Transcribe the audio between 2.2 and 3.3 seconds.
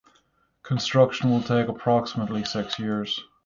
six years.